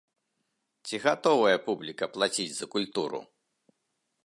Ці 0.85 0.99
гатовая 1.03 1.57
публіка 1.67 2.05
плаціць 2.17 2.49
за 2.55 2.65
культуру? 2.77 3.23